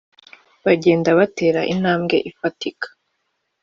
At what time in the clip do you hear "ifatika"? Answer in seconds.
2.29-2.87